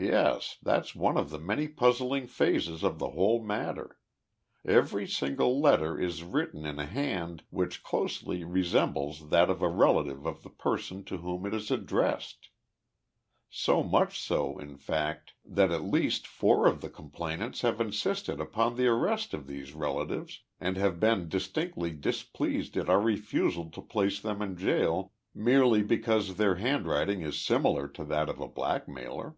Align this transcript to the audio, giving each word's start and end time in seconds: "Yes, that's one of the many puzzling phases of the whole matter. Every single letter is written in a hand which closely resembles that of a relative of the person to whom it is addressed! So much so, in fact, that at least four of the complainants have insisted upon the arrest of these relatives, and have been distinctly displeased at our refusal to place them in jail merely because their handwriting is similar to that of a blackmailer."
"Yes, 0.00 0.58
that's 0.62 0.94
one 0.94 1.16
of 1.16 1.30
the 1.30 1.40
many 1.40 1.66
puzzling 1.66 2.28
phases 2.28 2.84
of 2.84 3.00
the 3.00 3.08
whole 3.10 3.42
matter. 3.42 3.98
Every 4.64 5.08
single 5.08 5.60
letter 5.60 6.00
is 6.00 6.22
written 6.22 6.64
in 6.64 6.78
a 6.78 6.86
hand 6.86 7.42
which 7.50 7.82
closely 7.82 8.44
resembles 8.44 9.30
that 9.30 9.50
of 9.50 9.60
a 9.60 9.68
relative 9.68 10.24
of 10.24 10.44
the 10.44 10.50
person 10.50 11.02
to 11.06 11.16
whom 11.16 11.44
it 11.46 11.52
is 11.52 11.72
addressed! 11.72 12.50
So 13.50 13.82
much 13.82 14.16
so, 14.20 14.56
in 14.60 14.76
fact, 14.76 15.32
that 15.44 15.72
at 15.72 15.82
least 15.82 16.28
four 16.28 16.68
of 16.68 16.80
the 16.80 16.90
complainants 16.90 17.62
have 17.62 17.80
insisted 17.80 18.38
upon 18.38 18.76
the 18.76 18.86
arrest 18.86 19.34
of 19.34 19.48
these 19.48 19.74
relatives, 19.74 20.42
and 20.60 20.76
have 20.76 21.00
been 21.00 21.28
distinctly 21.28 21.90
displeased 21.90 22.76
at 22.76 22.88
our 22.88 23.00
refusal 23.00 23.68
to 23.72 23.82
place 23.82 24.20
them 24.20 24.42
in 24.42 24.56
jail 24.56 25.12
merely 25.34 25.82
because 25.82 26.36
their 26.36 26.54
handwriting 26.54 27.22
is 27.22 27.36
similar 27.40 27.88
to 27.88 28.04
that 28.04 28.28
of 28.28 28.38
a 28.40 28.46
blackmailer." 28.46 29.34